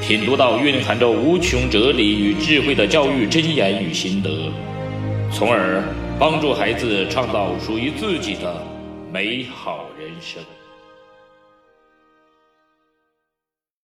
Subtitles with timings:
[0.00, 4.50] 品读到蕴含着无穷哲理与智慧的教育箴言与心得，
[5.30, 5.82] 从而
[6.18, 8.66] 帮助孩子创造属于自己的
[9.12, 10.42] 美好人生。